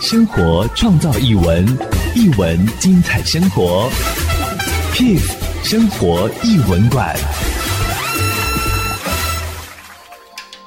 [0.00, 1.66] 生活创造译文，
[2.14, 3.90] 译文精彩生活。
[4.94, 5.20] Pip
[5.64, 7.16] 生活艺文馆。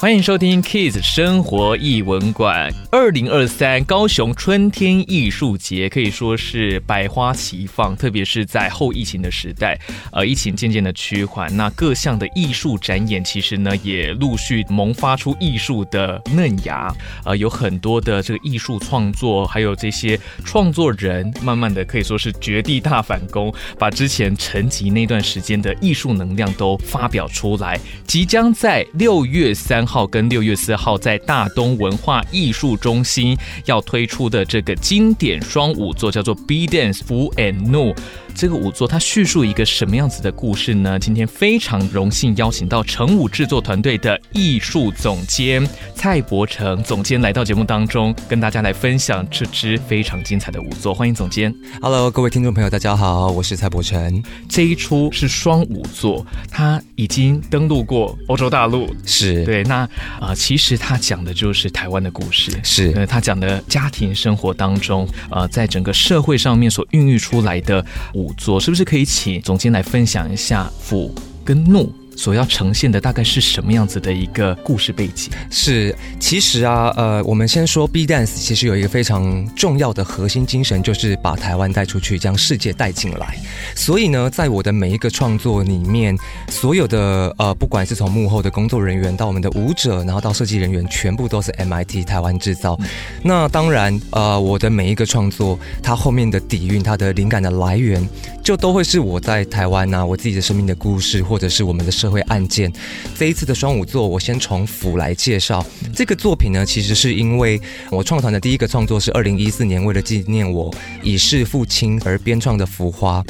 [0.00, 2.72] 欢迎收听 Kids 生活艺文馆。
[2.90, 9.78] 二零二三高雄春天艺术节可以说是百花齐放，特别是在后疫情的时代，
[10.10, 16.90] 呃，疫情渐渐的趋缓，那各项的艺术展演其实呢也陆续萌发出艺术的嫩芽，
[17.26, 37.92] 呃，有很多的这个艺术创作，还有这些创作人，慢慢的可以说是绝地大反攻，把之前沉寂那段时间的艺术能量都发表出来，即将在六月三号跟六月四号在大东文化艺术中心要推出的这个经典双舞作叫做 B Dance Fu and No。
[38.40, 40.98] 这个舞作它叙述一个什么样子的故事呢？
[40.98, 45.62] 今天非常荣幸邀请到成武制作团队的艺术总监
[45.94, 50.94] 蔡伯成总监来到节目当中，跟大家来分享这支非常精彩的舞作。
[50.94, 51.54] 欢迎总监。
[51.82, 54.22] Hello，各位听众朋友，大家好，我是蔡伯成。
[54.48, 58.88] 这一出是双舞作，它已经登陆过欧洲大陆。
[59.04, 59.62] 是对。
[59.64, 59.80] 那
[60.18, 62.50] 啊、呃，其实它讲的就是台湾的故事。
[62.62, 62.90] 是。
[62.96, 67.84] 呃，他讲的家庭生活当中，呃，在整个社会上面所孕育出来的。
[68.14, 71.10] 舞左是不是可以请总监来分享一下抚
[71.44, 71.99] 跟怒？
[72.20, 75.30] 所要呈现的大概是什么样子的一个故事背景？
[75.48, 83.38] 是，其实啊，呃，我们先说 B Dance，其实有一个非常重要的核心精神，就是把台湾带出去，将世界带进来。
[83.74, 86.14] 所以呢，在我的每一个创作里面，
[86.48, 92.76] 所有的呃，不管是从幕后的工作人员到我们的舞者，然后到设计人员，全部都是 MIT 台湾制造。
[92.80, 92.86] 嗯。
[93.22, 98.06] 那当然，呃，我的每一个创作，它后面的底蕴，它的灵感的来源，
[98.44, 102.09] 就都会是我在台湾啊，我自己的生命的故事，或者是我们的社。
[102.10, 102.72] 会按键，
[103.16, 105.64] 这一次的双舞座，我先从抚来介绍。
[105.94, 113.22] 这个作品呢，其实是因为我创团的第一个创作是二零一四年，为了纪念我已逝父亲而编创的《浮花》。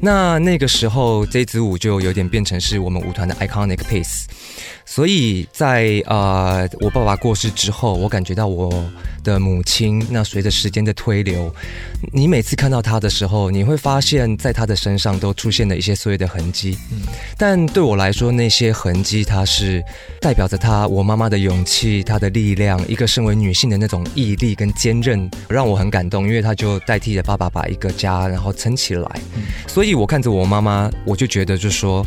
[0.00, 4.24] 那那个时候，这支舞就有点变成是我们舞团的 iconic piece。
[4.90, 8.72] 所以在呃我爸爸过世之后，我感觉到我
[9.22, 10.04] 的母亲。
[10.10, 11.54] 那随着时间的推流，
[12.10, 16.78] 你每次看到她的时候，你会发现在她的身上都出现了一些岁月的痕迹。
[16.90, 17.02] 嗯，
[17.36, 19.84] 但对我来说，那些痕迹它是
[20.22, 26.26] 代表着她，我妈妈的勇气，她的力量，一个身为女性的那种毅力跟坚韧，让我很感动。
[26.26, 29.20] 因为她就代替了爸爸把一个家然后撑起来。
[29.36, 32.04] 嗯，所以我看着我妈妈，我就觉得就说。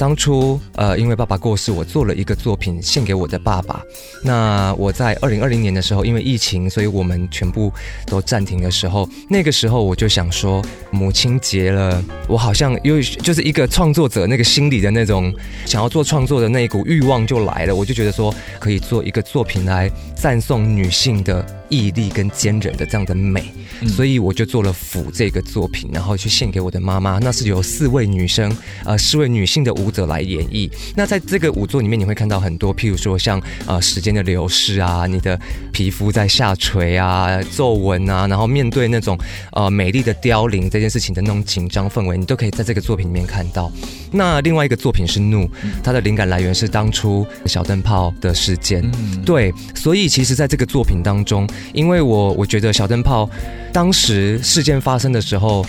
[0.00, 3.82] 当初，呃，因为爸爸过世，我做了一个作品献给我的爸爸。
[4.24, 7.70] 那我在二零二零年的时候，因为疫情，所以我们全部
[8.06, 15.30] 都暂停的时候，那个时候我就想说，母亲节了，我好像因为就是一个创作者，那个心里的那种
[15.66, 23.44] 想要做创作的那一股欲望就来了，我就觉得说可以做一个作品来赞颂女性的毅力跟坚韧的这样的美。
[23.88, 27.18] 所以我就做了抚这个作品，然后去献给我的妈妈。
[27.18, 28.54] 那是由四位女生，
[28.84, 30.70] 呃，四位女性的舞者来演绎。
[30.94, 35.38] 那在这个舞作里面，你会看到很多，譬如说像呃时间的流逝啊，你的
[35.72, 39.18] 皮肤在下垂啊，皱纹啊，然后面对那种
[39.52, 43.72] 呃美丽的凋零这件事情的那种紧张氛围，你都可以在这个作品里面看到。
[44.12, 45.48] 那另外一个作品是怒，
[45.82, 48.84] 它的灵感来源是当初小灯泡的事件。
[49.24, 53.28] 对，所以其实在这个作品当中，因为我我觉得小灯泡。
[53.72, 55.64] 当时事件发生的时候，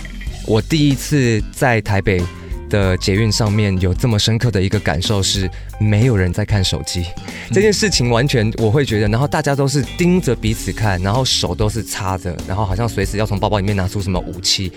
[0.46, 2.20] 我第一次在台北
[2.68, 5.48] 的捷运上面有这么深刻的一个感受是，
[5.82, 7.04] 没有人在看手机，
[7.50, 14.70] 这件事情完全我会觉得，然后大家都是盯着彼此看，然后手都是插着，然后好像随时要从包包里面拿出什么武器。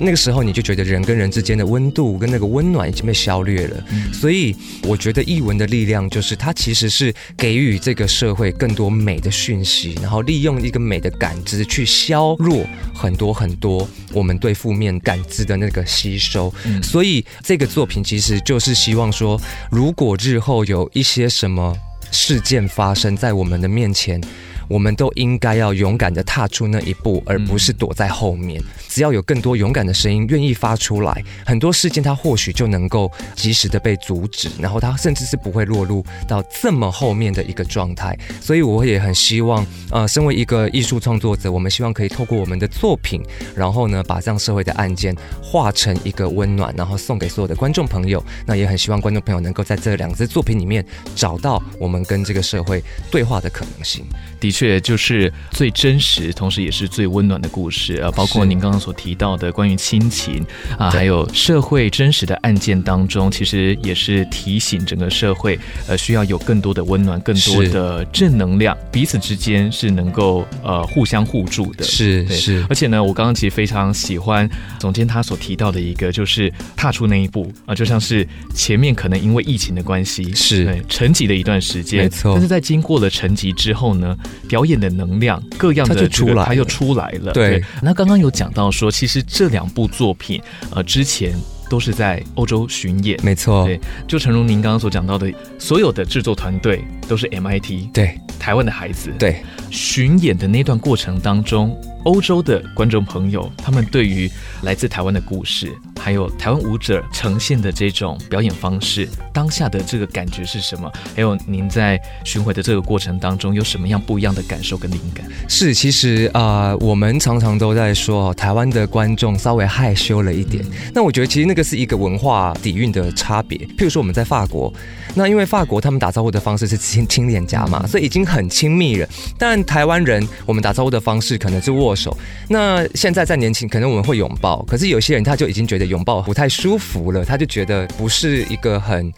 [0.00, 3.84] 那个时候你就觉得人跟人之间的温度跟那个温暖已经被消略了。
[4.12, 12.64] 所以我觉得译文的力量就是它其实是给予这个社会更多美的讯息，然后利用一个美的感知去削弱
[12.94, 16.52] 很多很多我们对负面感知的那个吸收。
[16.82, 17.24] 所以。
[17.42, 19.40] 这个作品其实就是希望说，
[19.70, 21.74] 如果日后有一些什么
[22.10, 24.20] 事件发生在我们的面前。
[24.68, 28.62] 我们都应该要勇敢地踏出那一步，而不是躲在后面。
[28.88, 38.18] 只要有更多勇敢的声音愿意发出来，很多事件它或许就能够及时的被阻止，然后它甚至是不会落入到这么后面的一个状态。
[38.40, 43.22] 所以我也很希望，呃，身为一个艺术创作者，我们希望可以透过我们的作品，
[43.56, 48.22] 然后呢，把这样社会的案件化成一个温暖，然后送给所有的观众朋友。
[48.46, 50.84] 那也很希望观众朋友能够在这两支作品里面
[51.14, 54.04] 找到我们跟这个社会对话的可能性。
[54.38, 58.10] 的确就是最真实，同时也是最温暖的故事啊。
[58.10, 60.44] 包括您刚刚所提到的关于亲情
[60.78, 65.58] 啊，还有社会真实的案件当中，其实也是提醒整个社会，
[65.88, 71.82] 呃，需要有更多的温暖，更多的正能量，彼此之间是能够呃互相互助的。
[71.82, 74.48] 是是，而且呢，我刚刚其实非常喜欢
[74.78, 80.64] 总监他所提到的一个，就是踏出那一步啊，就像是前面可能因为疫情的关系是。
[80.64, 84.16] 对沉寂了一段时间，没错，但是在经过了沉寂之后呢，
[84.48, 87.32] 表演的能量各样的、这个、就出来，它又出来了。
[87.32, 87.64] 对，对。
[87.82, 90.40] 那刚刚有讲到说，其实这两部作品
[90.70, 91.34] 呃之前
[91.70, 93.64] 都是在欧洲巡演，没错。
[93.64, 101.76] 对，就诚如您刚刚所讲到的，所有的制作团队都是 MIT，对，台湾的孩子，对，巡演的那段过程当中。
[102.04, 104.28] 欧洲的观众朋友，他们对于
[104.62, 105.72] 来自台湾的故事，
[106.02, 110.90] 还有台湾舞者呈现的这种表演方式，当下的这个感觉是什么？
[111.14, 115.24] 还有您在巡回的这个过程当中，有什么样不一样的感受跟灵感？
[115.48, 120.64] 是，其实啊、呃，我们常常都在说，台湾的观众稍微害羞了一点。
[120.64, 123.56] 嗯、那我觉得，其实那个是一个文化底蕴的差别。
[123.78, 124.72] 譬如说，我们在法国，
[125.14, 129.08] 那因为法国他们打招呼的方式是亲亲脸颊嘛，所以已经很亲密了。
[129.38, 132.16] 但台湾人，我们打招呼的方式可能是握手，
[132.48, 139.12] 那现在在年轻，可能我们会拥抱，可是有些人他就已经觉得拥抱不太舒服了，他就觉得不是一个很。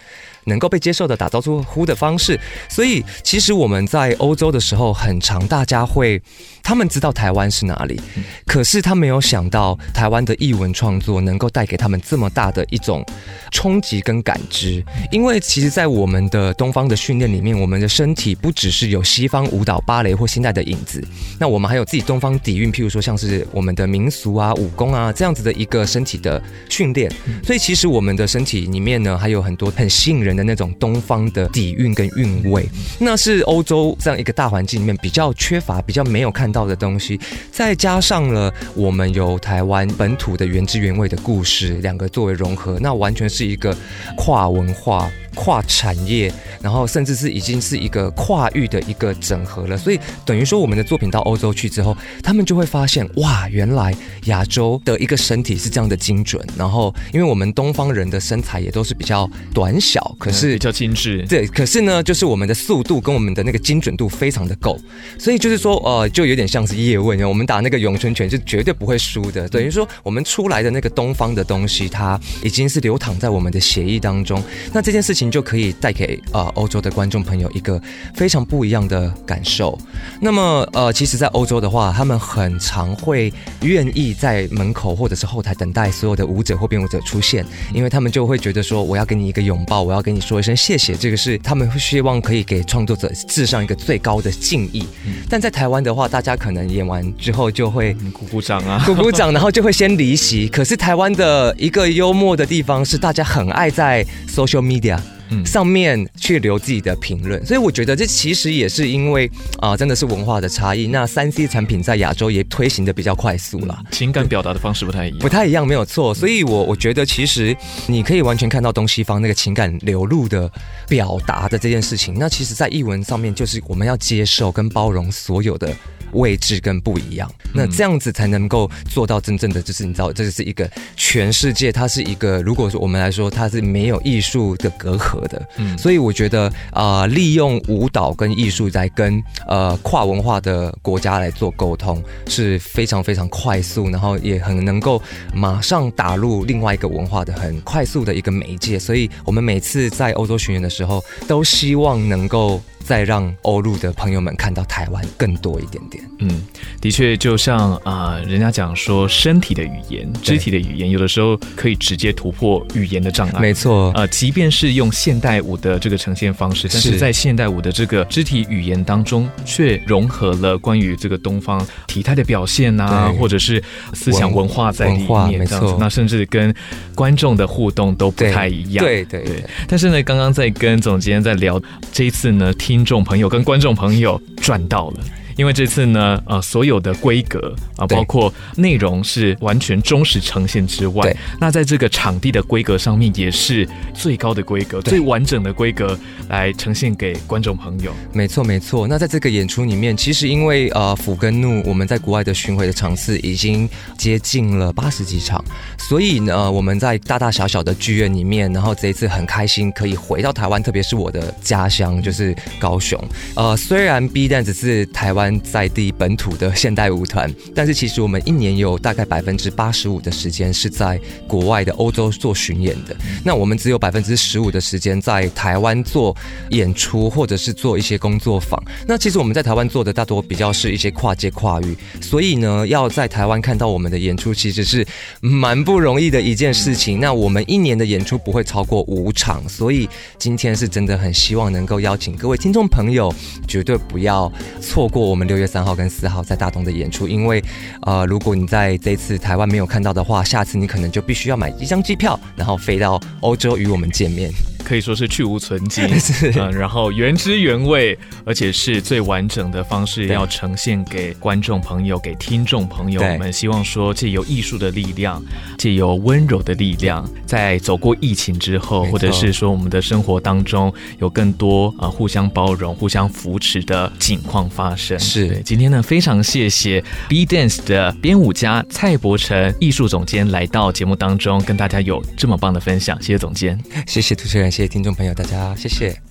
[0.47, 2.39] 能够被接受的打招呼的方式，
[2.69, 6.21] 所以其实我们在欧洲的时候，很常大家会，
[6.63, 8.01] 他们知道台湾是哪里，
[8.47, 13.05] 可是他没有想到台湾的译文创作能够带给他们这么大的一种
[13.51, 14.85] 冲击跟感知。
[15.11, 21.03] 因为其实，在我们的东方的训练里面，我们的身体不只是有西方舞蹈、芭蕾或现代的影子，
[21.39, 27.11] 那我们还有自己东方底蕴，譬如说像是我们的民俗啊、武功啊这样子的一个身体的训练。
[27.43, 37.19] 所以其实我们的身体里面呢，还有很多很吸引人的那种东方的底蕴跟韵味，那是欧洲这样一个大环境里面比较缺乏、比较没有看到的东西，
[37.51, 43.77] 再加上了我们有台湾本土的原汁原味的故事，两个作为融合，那完全是一个
[44.17, 45.11] 跨文化。
[45.35, 46.33] 跨产业，
[46.63, 53.95] 然后甚至是已经是一个跨域的一个整合了，所以等于说我们的作品到欧洲去之后，他们就会发现哇，原来
[54.27, 56.45] 亚洲的一个身体是这样的精准。
[56.57, 61.27] 然后，因为我们东方人的身材也都是比较短小，可是、嗯、比较精致。
[61.29, 64.79] 对，可是呢，就是我们的速度跟我们的那个精准度非常的够，
[65.19, 69.49] 所以就是说，呃，就有点像是叶问，我们打那个咏春拳是绝对不会输的。
[69.49, 74.43] 等于说，我们出来的那个东方的东西，它已经是流淌在我们的血液当中。
[74.73, 75.24] 那这件事情。
[75.31, 77.81] 就可以带给呃欧洲的观众朋友一个
[78.15, 79.79] 非常不一样的感受。
[80.21, 83.33] 那么呃，其实，在欧洲的话，他们很常会
[83.63, 90.95] 愿意在门口或者是后台等待所有的舞者或编舞者出现，因为他们就会觉得说，我要给你一个拥抱，我要跟你说一声谢谢。
[90.95, 94.87] 这个是他们会希望可以给创作者致上一个最高的敬意。
[95.29, 100.49] 但在台湾的话，大家可能演完之后就会鼓鼓掌啊，鼓鼓掌，然后就会先离席。
[100.49, 104.99] 可是台湾的一个幽默的地方是，大家很爱在 social media。
[105.45, 109.27] 上面去留自己的评论，所以我觉得这其实也是因为
[109.59, 110.87] 啊、呃，真的是文化的差异。
[110.87, 116.15] 那三 C 产品在亚洲也推行的比较快速了，情感表达的方式不太一样，不太一样，没有错。
[116.15, 117.57] 所以我我觉得其实
[117.87, 120.51] 你可以完全看到东西方那个情感流露的
[120.89, 122.15] 表达的这件事情。
[122.19, 125.75] 那其实，在译文上面，就是我们要接受跟包容所有的。
[126.15, 145.03] 位置跟不一样，那这样子才能够做到真正的，就是你知道，这是一个全世界，它是一个，如果说我们来说，它是没有艺术的隔阂的，嗯，所以我觉得啊、呃，利用舞蹈跟艺术在跟呃跨文化的国家来做沟通是非常非常快速，然后也很能够
[145.35, 152.61] 马上打入另外一个文化的很快速的一个媒介，所以我们每次在欧洲巡演的时候，都希望能够。
[152.85, 156.05] 再让欧陆的朋友们看到台湾更多一点点。
[156.19, 156.43] 嗯，
[156.81, 163.41] 的确，就像啊、呃，人家讲说，身体的语言、肢体的语言，有的时候可以直接突破语言的障碍。
[163.41, 173.63] 没错，呃，即便是用现代舞的这个呈现方式，但是在现代舞的这个肢体语言当中，却融合了关于这个东方体态的表现啊，或者是
[173.95, 175.39] 思想文化在里面。
[175.39, 176.55] 没错，那甚至跟
[176.95, 178.85] 观众的互动都不太一样。
[178.85, 179.45] 对对对，对。
[179.67, 181.61] 但是呢，刚刚在跟总监在聊
[181.91, 182.74] 这一次呢，听。
[182.75, 184.97] 听众朋友跟观众朋友赚到了。
[185.37, 195.99] 因为这次呢，呃，所有的规格啊，包括内容是完全忠实呈现之外，那在这个场地的规格上面也是最高的规格、最完整的规格
[196.29, 197.93] 来呈现给观众朋友。
[198.13, 198.87] 没错，没错。
[198.87, 205.45] 那在这个演出里面，其实因为呃，抚跟怒我们在国外的巡回的场次已经接近了八十几场，
[205.79, 213.03] 所以呢，我们在大大小小的剧院里面，然后这一次很开心可以回到台湾，特别是我的家乡就是高雄。
[213.35, 215.24] 呃，虽然 B Dance 是台湾。
[215.25, 226.15] 湾在地本土的现代舞团，但是其实我们一年有大概百分之八十五的时间是在国外的欧洲做巡演的，那我们只有百分之十五的时间在台湾做
[226.51, 228.63] 演出或者是做一些工作坊。
[228.87, 234.87] 那其实我们在台湾做的大多比较是一些跨界跨域，所以呢，要在台湾看到我们的演出其实是
[235.21, 237.01] 蛮不容易的一件事情。
[237.01, 239.89] 那我们一年的演出不会超过五场，所以
[240.19, 243.13] 今天是真的很希望能够邀请各位听众朋友，
[243.49, 247.41] 绝对不要错过我们六月三号跟四号在大东的演出，因为
[247.83, 254.33] 呃，如果你在这次台湾没有看到的话，下次你可能就必须要买一张机票，然后飞到欧洲与我们见面。
[254.65, 255.87] 可以说是去无存菁，
[256.37, 263.31] 嗯，然后原汁原味，而且是最完整的方式要呈现给观众朋友、给听众朋友们。
[263.31, 265.23] 希望说借由艺术的力量，
[265.59, 274.99] 借由温柔的力量，在走过疫情之后，或者是说我们的生活当中有更多啊互相包容、互相扶持的景况发生。
[274.99, 282.97] 是对，今天呢，非常谢谢 B Dance 的编舞家蔡伯成艺术总监来到节目当中，跟大家有这么棒的分享。
[283.03, 284.54] 谢谢总监，谢谢主持人。
[284.55, 286.04] 谢谢听众朋友，大家谢谢。